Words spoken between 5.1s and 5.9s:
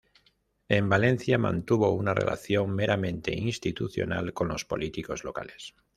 locales.